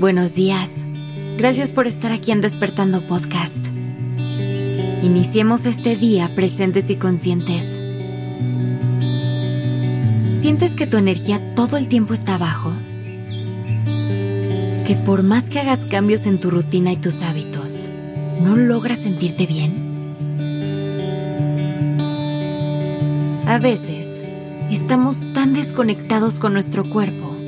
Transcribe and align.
Buenos 0.00 0.34
días. 0.34 0.86
Gracias 1.36 1.72
por 1.72 1.86
estar 1.86 2.10
aquí 2.10 2.32
en 2.32 2.40
Despertando 2.40 3.06
Podcast. 3.06 3.58
Iniciemos 5.02 5.66
este 5.66 5.94
día 5.94 6.34
presentes 6.34 6.88
y 6.88 6.96
conscientes. 6.96 7.82
¿Sientes 10.40 10.74
que 10.74 10.86
tu 10.86 10.96
energía 10.96 11.54
todo 11.54 11.76
el 11.76 11.88
tiempo 11.88 12.14
está 12.14 12.36
abajo? 12.36 12.72
Que 14.86 14.98
por 15.04 15.22
más 15.22 15.50
que 15.50 15.60
hagas 15.60 15.84
cambios 15.84 16.24
en 16.26 16.40
tu 16.40 16.48
rutina 16.48 16.92
y 16.92 16.96
tus 16.96 17.20
hábitos, 17.20 17.90
¿no 18.40 18.56
logras 18.56 19.00
sentirte 19.00 19.46
bien? 19.46 19.90
A 23.46 23.58
veces, 23.58 24.24
estamos 24.70 25.30
tan 25.34 25.52
desconectados 25.52 26.38
con 26.38 26.54
nuestro 26.54 26.88
cuerpo 26.88 27.39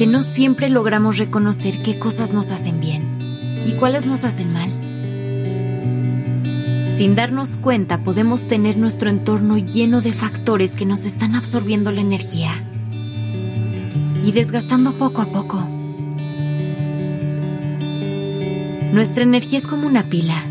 que 0.00 0.06
no 0.06 0.22
siempre 0.22 0.70
logramos 0.70 1.18
reconocer 1.18 1.82
qué 1.82 1.98
cosas 1.98 2.32
nos 2.32 2.52
hacen 2.52 2.80
bien 2.80 3.66
y 3.66 3.74
cuáles 3.74 4.06
nos 4.06 4.24
hacen 4.24 4.50
mal. 4.50 4.70
Sin 6.96 7.14
darnos 7.14 7.56
cuenta 7.56 8.02
podemos 8.02 8.46
tener 8.46 8.78
nuestro 8.78 9.10
entorno 9.10 9.58
lleno 9.58 10.00
de 10.00 10.14
factores 10.14 10.74
que 10.74 10.86
nos 10.86 11.04
están 11.04 11.34
absorbiendo 11.34 11.92
la 11.92 12.00
energía 12.00 12.64
y 14.24 14.32
desgastando 14.32 14.96
poco 14.96 15.20
a 15.20 15.30
poco. 15.30 15.68
Nuestra 18.94 19.24
energía 19.24 19.58
es 19.58 19.66
como 19.66 19.86
una 19.86 20.08
pila. 20.08 20.46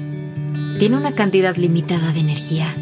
Tiene 0.78 0.96
una 0.96 1.16
cantidad 1.16 1.56
limitada 1.56 2.14
de 2.14 2.20
energía 2.20 2.76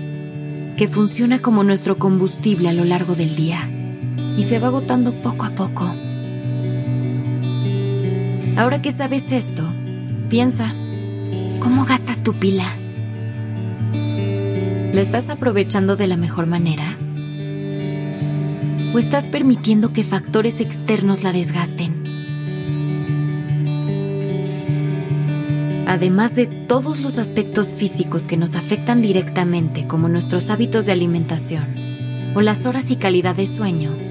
que 0.76 0.90
funciona 0.90 1.40
como 1.40 1.64
nuestro 1.64 1.98
combustible 1.98 2.68
a 2.68 2.74
lo 2.74 2.84
largo 2.84 3.16
del 3.16 3.38
día 3.38 3.72
y 4.36 4.44
se 4.44 4.60
va 4.60 4.68
agotando 4.68 5.22
poco 5.22 5.46
a 5.46 5.56
poco. 5.56 5.96
Ahora 8.58 8.82
que 8.82 8.92
sabes 8.92 9.32
esto, 9.32 9.72
piensa, 10.30 10.74
¿cómo 11.60 11.86
gastas 11.86 12.24
tu 12.24 12.34
pila? 12.40 12.66
¿La 13.94 15.02
estás 15.02 15.30
aprovechando 15.30 15.96
de 15.96 16.08
la 16.08 16.18
mejor 16.18 16.48
manera? 16.48 16.98
¿O 18.96 19.00
estás 19.00 19.26
permitiendo 19.30 19.94
que 19.94 20.04
factores 20.04 20.60
externos 20.60 21.24
la 21.24 21.32
desgasten? 21.32 22.08
además 25.88 26.36
de 26.36 26.48
todos 26.48 27.00
los 27.00 27.18
aspectos 27.18 27.70
físicos 27.70 28.24
que 28.24 28.36
nos 28.36 28.56
afectan 28.56 29.02
directamente, 29.02 29.88
como 29.88 30.10
nuestros 30.10 30.50
hábitos 30.50 30.86
de 30.86 30.92
alimentación 30.92 32.34
o 32.36 32.42
las 32.42 32.66
horas 32.66 32.92
y 32.92 32.98
calidad 32.98 33.36
de 33.36 33.48
sueño, 33.48 34.07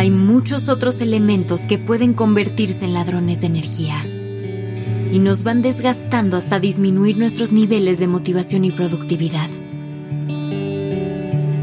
hay 0.00 0.10
muchos 0.10 0.70
otros 0.70 1.02
elementos 1.02 1.60
que 1.60 1.76
pueden 1.76 2.14
convertirse 2.14 2.86
en 2.86 2.94
ladrones 2.94 3.42
de 3.42 3.48
energía 3.48 4.02
y 5.12 5.18
nos 5.18 5.42
van 5.42 5.60
desgastando 5.60 6.38
hasta 6.38 6.58
disminuir 6.58 7.18
nuestros 7.18 7.52
niveles 7.52 7.98
de 7.98 8.08
motivación 8.08 8.64
y 8.64 8.72
productividad. 8.72 9.50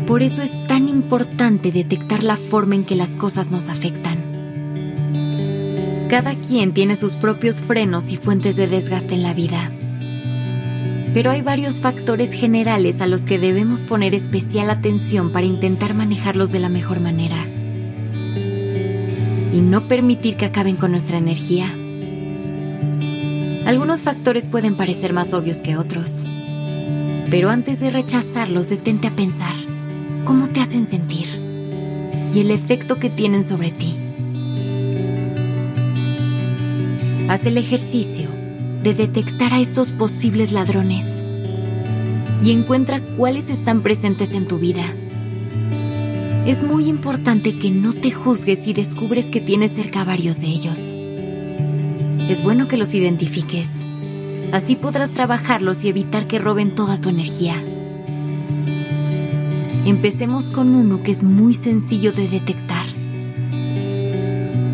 Por 0.05 0.21
eso 0.21 0.43
es 0.43 0.51
tan 0.67 0.87
importante 0.87 1.71
detectar 1.71 2.21
la 2.21 2.37
forma 2.37 2.75
en 2.75 2.85
que 2.85 2.95
las 2.95 3.15
cosas 3.15 3.49
nos 3.49 3.69
afectan 3.69 4.19
cada 6.07 6.35
quien 6.39 6.75
tiene 6.75 6.95
sus 6.95 7.13
propios 7.13 7.55
frenos 7.59 8.11
y 8.11 8.17
fuentes 8.17 8.55
de 8.55 8.67
desgaste 8.67 9.15
en 9.15 9.23
la 9.23 9.33
vida. 9.33 9.71
Pero 11.11 11.31
hay 11.31 11.41
varios 11.41 11.77
factores 11.77 12.31
generales 12.33 13.01
a 13.01 13.07
los 13.07 13.25
que 13.25 13.39
debemos 13.39 13.87
poner 13.87 14.13
especial 14.13 14.69
atención 14.69 15.31
para 15.31 15.47
intentar 15.47 15.95
manejarlos 15.95 16.51
de 16.51 16.59
la 16.59 16.69
mejor 16.69 16.99
manera. 16.99 17.56
Y 19.57 19.61
no 19.61 19.87
permitir 19.87 20.37
que 20.37 20.45
acaben 20.45 20.75
con 20.75 20.91
nuestra 20.91 21.17
energía. 21.17 21.65
Algunos 23.65 24.01
factores 24.01 24.49
pueden 24.49 24.77
parecer 24.77 25.13
más 25.13 25.33
obvios 25.33 25.63
que 25.63 25.77
otros. 25.77 26.27
Pero 27.31 27.49
antes 27.49 27.79
de 27.79 27.89
rechazarlos, 27.89 28.69
detente 28.69 29.07
a 29.07 29.15
pensar 29.15 29.55
cómo 30.25 30.49
te 30.49 30.59
hacen 30.59 30.85
sentir 30.85 31.41
y 32.35 32.39
el 32.39 32.51
efecto 32.51 32.99
que 32.99 33.09
tienen 33.09 33.41
sobre 33.41 33.71
ti. 33.71 33.97
Haz 37.27 37.43
el 37.47 37.57
ejercicio 37.57 38.29
de 38.83 38.93
detectar 38.93 39.53
a 39.53 39.59
estos 39.59 39.87
posibles 39.87 40.51
ladrones 40.51 41.23
y 42.43 42.51
encuentra 42.51 43.01
cuáles 43.17 43.49
están 43.49 43.81
presentes 43.81 44.33
en 44.33 44.47
tu 44.47 44.59
vida. 44.59 44.83
Es 46.47 46.63
muy 46.63 46.87
importante 46.87 47.59
que 47.59 47.69
no 47.69 47.93
te 47.93 48.11
juzgues 48.11 48.63
si 48.63 48.73
descubres 48.73 49.25
que 49.29 49.41
tienes 49.41 49.73
cerca 49.73 50.03
varios 50.03 50.39
de 50.39 50.47
ellos. 50.47 50.79
Es 52.29 52.41
bueno 52.41 52.67
que 52.67 52.77
los 52.77 52.93
identifiques. 52.95 53.67
Así 54.51 54.75
podrás 54.75 55.11
trabajarlos 55.11 55.83
y 55.83 55.89
evitar 55.89 56.25
que 56.25 56.39
roben 56.39 56.73
toda 56.73 56.99
tu 56.99 57.09
energía. 57.09 57.55
Empecemos 59.85 60.45
con 60.45 60.73
uno 60.73 61.03
que 61.03 61.11
es 61.11 61.23
muy 61.23 61.53
sencillo 61.53 62.11
de 62.11 62.27
detectar 62.27 62.85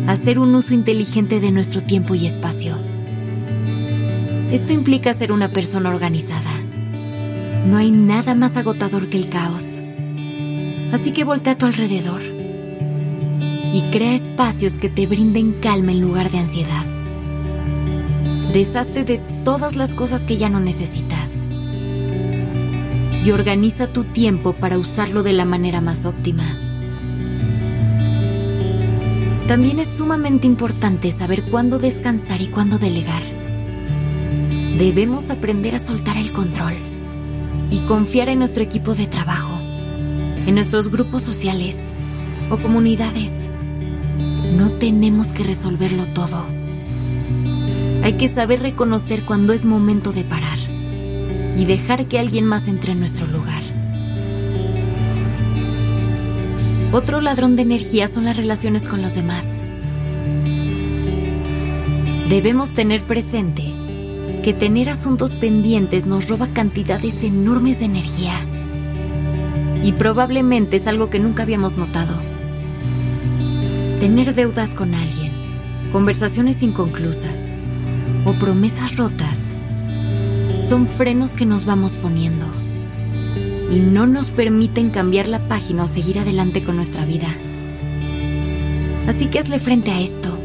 hacer 0.06 0.38
un 0.38 0.54
uso 0.54 0.74
inteligente 0.74 1.40
de 1.40 1.50
nuestro 1.50 1.82
tiempo 1.82 2.14
y 2.14 2.26
espacio. 2.26 2.78
Esto 4.50 4.72
implica 4.72 5.14
ser 5.14 5.32
una 5.32 5.52
persona 5.52 5.88
organizada. 5.88 6.52
No 7.66 7.78
hay 7.78 7.90
nada 7.90 8.34
más 8.34 8.56
agotador 8.56 9.08
que 9.08 9.16
el 9.16 9.28
caos. 9.28 9.83
Así 10.94 11.10
que 11.10 11.24
voltea 11.24 11.54
a 11.54 11.58
tu 11.58 11.66
alrededor 11.66 12.22
y 12.22 13.82
crea 13.90 14.14
espacios 14.14 14.74
que 14.74 14.88
te 14.88 15.08
brinden 15.08 15.54
calma 15.54 15.90
en 15.90 16.00
lugar 16.00 16.30
de 16.30 16.38
ansiedad. 16.38 16.86
Deshazte 18.52 19.02
de 19.02 19.18
todas 19.42 19.74
las 19.74 19.96
cosas 19.96 20.20
que 20.20 20.36
ya 20.36 20.48
no 20.48 20.60
necesitas. 20.60 21.48
Y 23.24 23.30
organiza 23.32 23.92
tu 23.92 24.04
tiempo 24.04 24.52
para 24.52 24.78
usarlo 24.78 25.24
de 25.24 25.32
la 25.32 25.44
manera 25.44 25.80
más 25.80 26.06
óptima. 26.06 26.60
También 29.48 29.80
es 29.80 29.88
sumamente 29.88 30.46
importante 30.46 31.10
saber 31.10 31.50
cuándo 31.50 31.80
descansar 31.80 32.40
y 32.40 32.46
cuándo 32.46 32.78
delegar. 32.78 33.24
Debemos 34.78 35.30
aprender 35.30 35.74
a 35.74 35.80
soltar 35.80 36.18
el 36.18 36.30
control 36.30 36.76
y 37.72 37.80
confiar 37.80 38.28
en 38.28 38.38
nuestro 38.38 38.62
equipo 38.62 38.94
de 38.94 39.08
trabajo, 39.08 39.53
en 40.46 40.54
nuestros 40.54 40.90
grupos 40.90 41.22
sociales 41.22 41.94
o 42.50 42.58
comunidades. 42.58 43.50
No 44.54 44.70
tenemos 44.70 45.28
que 45.28 45.42
resolverlo 45.42 46.06
todo. 46.08 46.46
Hay 48.02 48.16
que 48.18 48.28
saber 48.28 48.60
reconocer 48.60 49.24
cuándo 49.24 49.52
es 49.52 49.64
momento 49.64 50.12
de 50.12 50.24
parar 50.24 50.58
y 51.56 51.64
dejar 51.64 52.06
que 52.06 52.18
alguien 52.18 52.44
más 52.44 52.68
entre 52.68 52.92
en 52.92 53.00
nuestro 53.00 53.26
lugar. 53.26 53.62
Otro 56.92 57.20
ladrón 57.20 57.56
de 57.56 57.62
energía 57.62 58.08
son 58.08 58.26
las 58.26 58.36
relaciones 58.36 58.88
con 58.88 59.02
los 59.02 59.14
demás. 59.14 59.64
Debemos 62.28 62.70
tener 62.74 63.04
presente 63.04 63.62
que 64.42 64.52
tener 64.52 64.90
asuntos 64.90 65.36
pendientes 65.36 66.06
nos 66.06 66.28
roba 66.28 66.48
cantidades 66.52 67.24
enormes 67.24 67.78
de 67.78 67.86
energía. 67.86 68.46
Y 69.84 69.92
probablemente 69.92 70.78
es 70.78 70.86
algo 70.86 71.10
que 71.10 71.18
nunca 71.18 71.42
habíamos 71.42 71.76
notado. 71.76 72.18
Tener 74.00 74.34
deudas 74.34 74.74
con 74.74 74.94
alguien, 74.94 75.90
conversaciones 75.92 76.62
inconclusas 76.62 77.54
o 78.24 78.32
promesas 78.32 78.96
rotas 78.96 79.58
son 80.66 80.88
frenos 80.88 81.32
que 81.32 81.44
nos 81.44 81.66
vamos 81.66 81.92
poniendo 81.92 82.46
y 83.70 83.78
no 83.78 84.06
nos 84.06 84.30
permiten 84.30 84.88
cambiar 84.88 85.28
la 85.28 85.48
página 85.48 85.84
o 85.84 85.88
seguir 85.88 86.18
adelante 86.18 86.64
con 86.64 86.76
nuestra 86.76 87.04
vida. 87.04 87.28
Así 89.06 89.26
que 89.26 89.38
hazle 89.38 89.58
frente 89.58 89.90
a 89.90 90.00
esto 90.00 90.38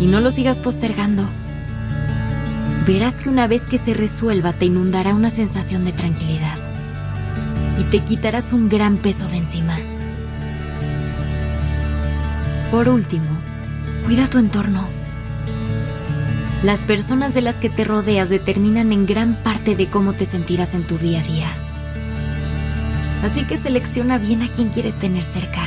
y 0.00 0.08
no 0.08 0.20
lo 0.20 0.32
sigas 0.32 0.58
postergando. 0.58 1.22
Verás 2.84 3.22
que 3.22 3.28
una 3.28 3.46
vez 3.46 3.62
que 3.62 3.78
se 3.78 3.94
resuelva 3.94 4.54
te 4.54 4.64
inundará 4.64 5.14
una 5.14 5.30
sensación 5.30 5.84
de 5.84 5.92
tranquilidad 5.92 6.65
y 7.78 7.84
te 7.84 8.00
quitarás 8.00 8.52
un 8.52 8.68
gran 8.68 8.98
peso 8.98 9.28
de 9.28 9.36
encima. 9.38 9.76
Por 12.70 12.88
último, 12.88 13.28
cuida 14.04 14.28
tu 14.28 14.38
entorno. 14.38 14.88
Las 16.62 16.80
personas 16.80 17.34
de 17.34 17.42
las 17.42 17.56
que 17.56 17.70
te 17.70 17.84
rodeas 17.84 18.28
determinan 18.28 18.92
en 18.92 19.06
gran 19.06 19.42
parte 19.42 19.76
de 19.76 19.88
cómo 19.88 20.14
te 20.14 20.26
sentirás 20.26 20.74
en 20.74 20.86
tu 20.86 20.98
día 20.98 21.20
a 21.20 21.22
día. 21.22 21.48
Así 23.22 23.44
que 23.44 23.56
selecciona 23.56 24.18
bien 24.18 24.42
a 24.42 24.50
quien 24.50 24.70
quieres 24.70 24.98
tener 24.98 25.22
cerca. 25.22 25.62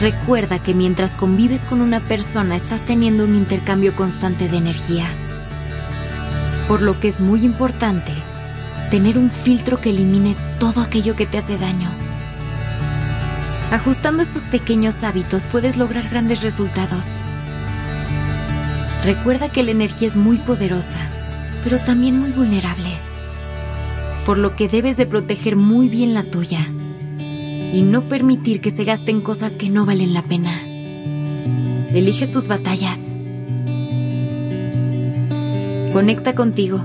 Recuerda 0.00 0.62
que 0.62 0.74
mientras 0.74 1.16
convives 1.16 1.62
con 1.62 1.80
una 1.80 2.06
persona 2.06 2.56
estás 2.56 2.84
teniendo 2.84 3.24
un 3.24 3.34
intercambio 3.34 3.96
constante 3.96 4.48
de 4.48 4.56
energía. 4.56 5.06
Por 6.68 6.82
lo 6.82 7.00
que 7.00 7.08
es 7.08 7.20
muy 7.20 7.44
importante 7.44 8.12
tener 8.90 9.18
un 9.18 9.30
filtro 9.30 9.80
que 9.80 9.90
elimine 9.90 10.36
todo 10.58 10.80
aquello 10.80 11.16
que 11.16 11.26
te 11.26 11.38
hace 11.38 11.58
daño. 11.58 11.90
Ajustando 13.70 14.22
estos 14.22 14.44
pequeños 14.44 15.02
hábitos 15.02 15.46
puedes 15.46 15.76
lograr 15.76 16.08
grandes 16.08 16.42
resultados. 16.42 17.20
Recuerda 19.02 19.50
que 19.50 19.62
la 19.62 19.72
energía 19.72 20.06
es 20.08 20.16
muy 20.16 20.38
poderosa, 20.38 21.10
pero 21.64 21.80
también 21.80 22.18
muy 22.18 22.30
vulnerable, 22.30 22.90
por 24.24 24.38
lo 24.38 24.54
que 24.54 24.68
debes 24.68 24.96
de 24.96 25.06
proteger 25.06 25.56
muy 25.56 25.88
bien 25.88 26.14
la 26.14 26.24
tuya 26.24 26.60
y 26.68 27.82
no 27.82 28.08
permitir 28.08 28.60
que 28.60 28.70
se 28.70 28.84
gasten 28.84 29.20
cosas 29.20 29.56
que 29.56 29.68
no 29.68 29.84
valen 29.84 30.14
la 30.14 30.22
pena. 30.22 30.62
Elige 31.90 32.26
tus 32.28 32.46
batallas. 32.46 33.16
Conecta 35.92 36.34
contigo 36.34 36.84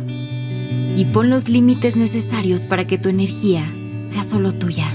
y 0.95 1.05
pon 1.05 1.29
los 1.29 1.49
límites 1.49 1.95
necesarios 1.95 2.61
para 2.61 2.85
que 2.85 2.97
tu 2.97 3.09
energía 3.09 3.73
sea 4.05 4.23
solo 4.23 4.53
tuya. 4.53 4.87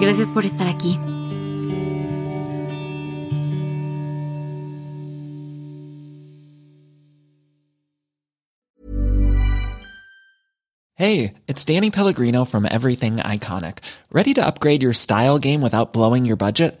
Gracias 0.00 0.28
por 0.30 0.44
estar 0.44 0.68
aquí. 0.68 0.98
Hey, 10.94 11.34
it's 11.46 11.64
Danny 11.64 11.92
Pellegrino 11.92 12.44
from 12.44 12.66
Everything 12.66 13.18
Iconic. 13.18 13.78
Ready 14.10 14.34
to 14.34 14.44
upgrade 14.44 14.82
your 14.82 14.92
style 14.92 15.38
game 15.38 15.62
without 15.62 15.92
blowing 15.92 16.26
your 16.26 16.36
budget? 16.36 16.80